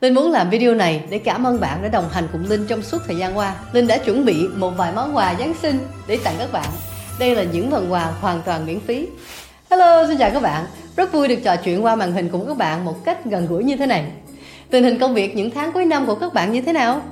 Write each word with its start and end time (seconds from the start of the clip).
Linh 0.00 0.14
muốn 0.14 0.32
làm 0.32 0.50
video 0.50 0.74
này 0.74 1.02
để 1.10 1.18
cảm 1.18 1.46
ơn 1.46 1.60
bạn 1.60 1.82
đã 1.82 1.88
đồng 1.88 2.08
hành 2.08 2.28
cùng 2.32 2.48
Linh 2.48 2.66
trong 2.66 2.82
suốt 2.82 2.98
thời 3.06 3.16
gian 3.16 3.38
qua. 3.38 3.54
Linh 3.72 3.86
đã 3.86 3.98
chuẩn 3.98 4.24
bị 4.24 4.48
một 4.56 4.70
vài 4.76 4.92
món 4.92 5.16
quà 5.16 5.34
Giáng 5.38 5.54
sinh 5.62 5.78
để 6.06 6.18
tặng 6.24 6.34
các 6.38 6.52
bạn. 6.52 6.68
Đây 7.18 7.36
là 7.36 7.42
những 7.42 7.70
phần 7.70 7.92
quà 7.92 8.12
hoàn 8.20 8.42
toàn 8.42 8.66
miễn 8.66 8.80
phí. 8.80 9.06
Hello, 9.70 10.06
xin 10.06 10.18
chào 10.18 10.30
các 10.30 10.42
bạn. 10.42 10.64
Rất 10.96 11.12
vui 11.12 11.28
được 11.28 11.38
trò 11.44 11.56
chuyện 11.56 11.84
qua 11.84 11.96
màn 11.96 12.12
hình 12.12 12.28
cùng 12.28 12.46
các 12.46 12.56
bạn 12.56 12.84
một 12.84 13.04
cách 13.04 13.24
gần 13.24 13.46
gũi 13.46 13.64
như 13.64 13.76
thế 13.76 13.86
này. 13.86 14.04
Tình 14.70 14.84
hình 14.84 14.98
công 14.98 15.14
việc 15.14 15.36
những 15.36 15.50
tháng 15.50 15.72
cuối 15.72 15.84
năm 15.84 16.06
của 16.06 16.14
các 16.14 16.34
bạn 16.34 16.52
như 16.52 16.60
thế 16.60 16.72
nào? 16.72 17.02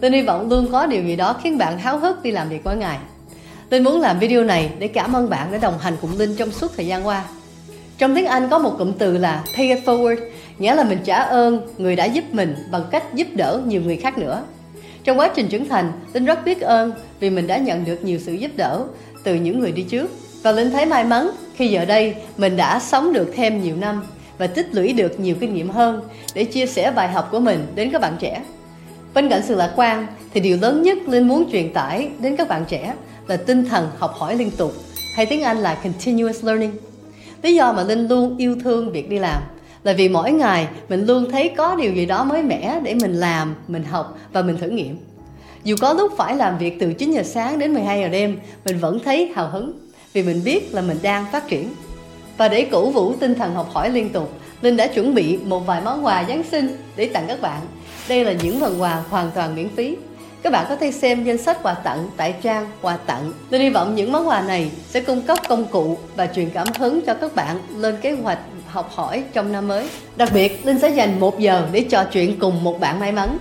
Linh 0.00 0.12
hy 0.12 0.22
vọng 0.22 0.48
luôn 0.48 0.72
có 0.72 0.86
điều 0.86 1.02
gì 1.02 1.16
đó 1.16 1.36
khiến 1.42 1.58
bạn 1.58 1.78
háo 1.78 1.98
hức 1.98 2.22
đi 2.22 2.30
làm 2.30 2.48
việc 2.48 2.60
mỗi 2.64 2.76
ngày. 2.76 2.98
Linh 3.70 3.84
muốn 3.84 4.00
làm 4.00 4.18
video 4.18 4.44
này 4.44 4.70
để 4.78 4.88
cảm 4.88 5.16
ơn 5.16 5.30
bạn 5.30 5.52
đã 5.52 5.58
đồng 5.58 5.78
hành 5.78 5.96
cùng 6.00 6.18
Linh 6.18 6.36
trong 6.36 6.50
suốt 6.50 6.72
thời 6.76 6.86
gian 6.86 7.06
qua. 7.06 7.24
Trong 7.98 8.14
tiếng 8.14 8.26
Anh 8.26 8.48
có 8.50 8.58
một 8.58 8.74
cụm 8.78 8.92
từ 8.92 9.18
là 9.18 9.44
pay 9.56 9.68
it 9.68 9.78
forward, 9.84 10.16
nghĩa 10.58 10.74
là 10.74 10.84
mình 10.84 10.98
trả 11.04 11.16
ơn 11.16 11.60
người 11.78 11.96
đã 11.96 12.04
giúp 12.04 12.24
mình 12.32 12.56
bằng 12.70 12.82
cách 12.90 13.14
giúp 13.14 13.26
đỡ 13.34 13.62
nhiều 13.66 13.82
người 13.82 13.96
khác 13.96 14.18
nữa. 14.18 14.42
Trong 15.04 15.18
quá 15.18 15.30
trình 15.34 15.48
trưởng 15.48 15.68
thành, 15.68 15.92
Linh 16.12 16.24
rất 16.24 16.44
biết 16.44 16.60
ơn 16.60 16.92
vì 17.20 17.30
mình 17.30 17.46
đã 17.46 17.56
nhận 17.56 17.84
được 17.84 18.04
nhiều 18.04 18.18
sự 18.18 18.32
giúp 18.32 18.50
đỡ 18.56 18.84
từ 19.24 19.34
những 19.34 19.58
người 19.58 19.72
đi 19.72 19.82
trước. 19.82 20.10
Và 20.42 20.52
Linh 20.52 20.70
thấy 20.70 20.86
may 20.86 21.04
mắn 21.04 21.30
khi 21.54 21.68
giờ 21.68 21.84
đây 21.84 22.14
mình 22.36 22.56
đã 22.56 22.80
sống 22.80 23.12
được 23.12 23.32
thêm 23.36 23.62
nhiều 23.62 23.76
năm 23.76 24.02
và 24.38 24.46
tích 24.46 24.74
lũy 24.74 24.92
được 24.92 25.20
nhiều 25.20 25.36
kinh 25.40 25.54
nghiệm 25.54 25.70
hơn 25.70 26.02
để 26.34 26.44
chia 26.44 26.66
sẻ 26.66 26.90
bài 26.90 27.08
học 27.08 27.28
của 27.30 27.40
mình 27.40 27.66
đến 27.74 27.90
các 27.90 28.00
bạn 28.00 28.16
trẻ. 28.18 28.42
Bên 29.14 29.28
cạnh 29.28 29.42
sự 29.46 29.54
lạc 29.54 29.72
quan 29.76 30.06
thì 30.34 30.40
điều 30.40 30.58
lớn 30.60 30.82
nhất 30.82 30.98
Linh 31.06 31.28
muốn 31.28 31.50
truyền 31.52 31.72
tải 31.72 32.08
đến 32.18 32.36
các 32.36 32.48
bạn 32.48 32.64
trẻ 32.68 32.94
là 33.26 33.36
tinh 33.36 33.64
thần 33.64 33.90
học 33.98 34.14
hỏi 34.14 34.36
liên 34.36 34.50
tục 34.50 34.72
hay 35.14 35.26
tiếng 35.26 35.42
Anh 35.42 35.56
là 35.56 35.74
continuous 35.74 36.44
learning. 36.44 36.72
Lý 37.42 37.54
do 37.54 37.72
mà 37.72 37.82
Linh 37.82 38.08
luôn 38.08 38.36
yêu 38.36 38.56
thương 38.64 38.92
việc 38.92 39.10
đi 39.10 39.18
làm 39.18 39.42
là 39.84 39.92
vì 39.92 40.08
mỗi 40.08 40.32
ngày 40.32 40.68
mình 40.88 41.06
luôn 41.06 41.30
thấy 41.30 41.52
có 41.56 41.76
điều 41.76 41.92
gì 41.92 42.06
đó 42.06 42.24
mới 42.24 42.42
mẻ 42.42 42.80
để 42.82 42.94
mình 42.94 43.14
làm, 43.14 43.54
mình 43.68 43.84
học 43.84 44.18
và 44.32 44.42
mình 44.42 44.58
thử 44.58 44.68
nghiệm. 44.68 44.98
Dù 45.64 45.76
có 45.80 45.92
lúc 45.92 46.12
phải 46.16 46.36
làm 46.36 46.58
việc 46.58 46.76
từ 46.80 46.92
9 46.92 47.12
giờ 47.12 47.22
sáng 47.22 47.58
đến 47.58 47.74
12 47.74 48.00
giờ 48.00 48.08
đêm, 48.08 48.38
mình 48.64 48.78
vẫn 48.78 48.98
thấy 49.04 49.32
hào 49.34 49.50
hứng 49.50 49.72
vì 50.12 50.22
mình 50.22 50.44
biết 50.44 50.74
là 50.74 50.82
mình 50.82 50.98
đang 51.02 51.26
phát 51.32 51.48
triển. 51.48 51.68
Và 52.36 52.48
để 52.48 52.66
cổ 52.70 52.90
vũ 52.90 53.14
tinh 53.20 53.34
thần 53.34 53.54
học 53.54 53.68
hỏi 53.72 53.90
liên 53.90 54.10
tục, 54.10 54.32
Linh 54.62 54.76
đã 54.76 54.86
chuẩn 54.86 55.14
bị 55.14 55.36
một 55.36 55.66
vài 55.66 55.80
món 55.84 56.04
quà 56.04 56.24
Giáng 56.28 56.42
sinh 56.50 56.76
để 56.96 57.06
tặng 57.06 57.24
các 57.28 57.40
bạn. 57.40 57.60
Đây 58.08 58.24
là 58.24 58.32
những 58.32 58.60
phần 58.60 58.82
quà 58.82 59.02
hoàn 59.10 59.30
toàn 59.34 59.54
miễn 59.54 59.68
phí. 59.76 59.96
Các 60.42 60.52
bạn 60.52 60.66
có 60.68 60.76
thể 60.76 60.92
xem 60.92 61.24
danh 61.24 61.38
sách 61.38 61.62
quà 61.62 61.74
tặng 61.74 62.08
tại 62.16 62.34
trang 62.42 62.66
quà 62.82 62.96
tặng. 62.96 63.32
Linh 63.50 63.62
hy 63.62 63.70
vọng 63.70 63.94
những 63.94 64.12
món 64.12 64.28
quà 64.28 64.42
này 64.42 64.70
sẽ 64.88 65.00
cung 65.00 65.22
cấp 65.22 65.38
công 65.48 65.64
cụ 65.64 65.98
và 66.16 66.26
truyền 66.26 66.50
cảm 66.50 66.66
hứng 66.78 67.00
cho 67.06 67.14
các 67.14 67.34
bạn 67.34 67.58
lên 67.76 67.96
kế 68.00 68.12
hoạch 68.12 68.38
học 68.66 68.90
hỏi 68.94 69.22
trong 69.32 69.52
năm 69.52 69.68
mới. 69.68 69.88
Đặc 70.16 70.28
biệt, 70.34 70.66
Linh 70.66 70.78
sẽ 70.78 70.88
dành 70.88 71.20
một 71.20 71.38
giờ 71.38 71.62
để 71.72 71.80
trò 71.80 72.04
chuyện 72.04 72.38
cùng 72.38 72.64
một 72.64 72.80
bạn 72.80 73.00
may 73.00 73.12
mắn. 73.12 73.38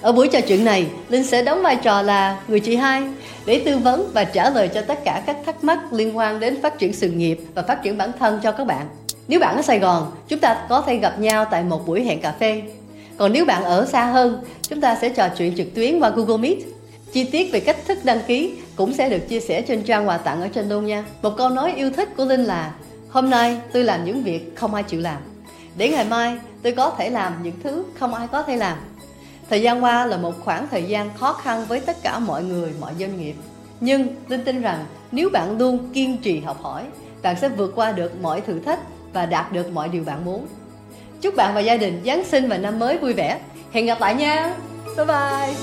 Ở 0.00 0.12
buổi 0.12 0.28
trò 0.28 0.40
chuyện 0.40 0.64
này, 0.64 0.86
Linh 1.08 1.24
sẽ 1.24 1.42
đóng 1.42 1.62
vai 1.62 1.76
trò 1.76 2.02
là 2.02 2.40
người 2.48 2.60
chị 2.60 2.76
hai 2.76 3.02
để 3.46 3.62
tư 3.64 3.78
vấn 3.78 4.10
và 4.14 4.24
trả 4.24 4.50
lời 4.50 4.68
cho 4.68 4.82
tất 4.82 5.04
cả 5.04 5.22
các 5.26 5.36
thắc 5.46 5.64
mắc 5.64 5.78
liên 5.92 6.16
quan 6.16 6.40
đến 6.40 6.62
phát 6.62 6.78
triển 6.78 6.92
sự 6.92 7.08
nghiệp 7.10 7.40
và 7.54 7.62
phát 7.62 7.82
triển 7.82 7.98
bản 7.98 8.10
thân 8.18 8.40
cho 8.42 8.52
các 8.52 8.66
bạn. 8.66 8.86
Nếu 9.28 9.40
bạn 9.40 9.56
ở 9.56 9.62
Sài 9.62 9.78
Gòn, 9.78 10.12
chúng 10.28 10.38
ta 10.38 10.66
có 10.68 10.80
thể 10.80 10.96
gặp 10.96 11.18
nhau 11.18 11.44
tại 11.50 11.64
một 11.64 11.86
buổi 11.86 12.04
hẹn 12.04 12.20
cà 12.20 12.34
phê. 12.40 12.62
Còn 13.16 13.32
nếu 13.32 13.44
bạn 13.44 13.64
ở 13.64 13.86
xa 13.86 14.06
hơn, 14.06 14.44
chúng 14.62 14.80
ta 14.80 14.98
sẽ 15.00 15.08
trò 15.08 15.28
chuyện 15.28 15.56
trực 15.56 15.74
tuyến 15.74 15.98
qua 15.98 16.10
Google 16.10 16.36
Meet. 16.36 16.58
Chi 17.12 17.24
tiết 17.24 17.52
về 17.52 17.60
cách 17.60 17.76
thức 17.88 17.98
đăng 18.04 18.20
ký 18.26 18.52
cũng 18.76 18.94
sẽ 18.94 19.08
được 19.08 19.28
chia 19.28 19.40
sẻ 19.40 19.62
trên 19.62 19.82
trang 19.82 20.08
quà 20.08 20.18
tặng 20.18 20.40
ở 20.42 20.48
trên 20.48 20.68
luôn 20.68 20.86
nha. 20.86 21.04
Một 21.22 21.30
câu 21.36 21.48
nói 21.48 21.72
yêu 21.76 21.90
thích 21.90 22.08
của 22.16 22.24
Linh 22.24 22.44
là 22.44 22.72
Hôm 23.10 23.30
nay 23.30 23.60
tôi 23.72 23.84
làm 23.84 24.04
những 24.04 24.22
việc 24.22 24.56
không 24.56 24.74
ai 24.74 24.82
chịu 24.82 25.00
làm. 25.00 25.18
Để 25.76 25.88
ngày 25.88 26.04
mai 26.04 26.38
tôi 26.62 26.72
có 26.72 26.90
thể 26.98 27.10
làm 27.10 27.42
những 27.42 27.54
thứ 27.62 27.84
không 27.98 28.14
ai 28.14 28.28
có 28.32 28.42
thể 28.42 28.56
làm. 28.56 28.78
Thời 29.50 29.62
gian 29.62 29.84
qua 29.84 30.06
là 30.06 30.16
một 30.16 30.34
khoảng 30.44 30.68
thời 30.70 30.84
gian 30.84 31.10
khó 31.16 31.32
khăn 31.32 31.64
với 31.68 31.80
tất 31.80 31.96
cả 32.02 32.18
mọi 32.18 32.44
người, 32.44 32.70
mọi 32.80 32.92
doanh 32.98 33.20
nghiệp. 33.20 33.34
Nhưng 33.80 34.06
Linh 34.28 34.44
tin 34.44 34.62
rằng 34.62 34.84
nếu 35.12 35.30
bạn 35.30 35.58
luôn 35.58 35.78
kiên 35.92 36.18
trì 36.18 36.40
học 36.40 36.62
hỏi, 36.62 36.84
bạn 37.22 37.36
sẽ 37.40 37.48
vượt 37.48 37.72
qua 37.74 37.92
được 37.92 38.12
mọi 38.22 38.40
thử 38.40 38.58
thách 38.58 38.78
và 39.12 39.26
đạt 39.26 39.52
được 39.52 39.72
mọi 39.72 39.88
điều 39.88 40.04
bạn 40.04 40.24
muốn. 40.24 40.46
Chúc 41.22 41.36
bạn 41.36 41.54
và 41.54 41.60
gia 41.60 41.76
đình 41.76 42.02
Giáng 42.06 42.24
sinh 42.24 42.48
và 42.48 42.58
năm 42.58 42.78
mới 42.78 42.98
vui 42.98 43.12
vẻ. 43.12 43.38
Hẹn 43.72 43.86
gặp 43.86 44.00
lại 44.00 44.14
nha. 44.14 44.56
Bye 44.96 45.06
bye. 45.06 45.54